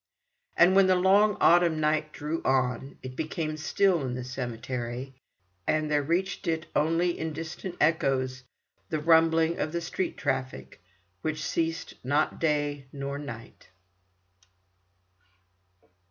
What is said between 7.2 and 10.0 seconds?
distant echoes the rumbling of the